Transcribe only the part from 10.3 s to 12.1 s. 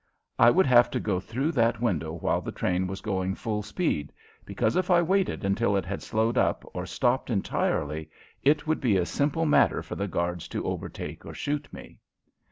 to overtake or shoot me.